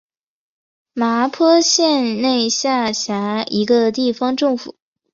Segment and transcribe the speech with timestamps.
[0.93, 4.75] 麻坡县内下辖一个地方政府。